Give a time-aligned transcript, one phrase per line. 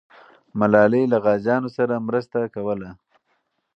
[0.59, 2.89] ملالۍ له غازیانو سره مرسته کوله.